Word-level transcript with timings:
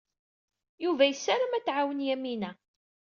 Yuba 0.83 1.03
yessaram 1.07 1.53
ad 1.57 1.63
t-tɛawen 1.63 2.05
Yamina. 2.07 2.51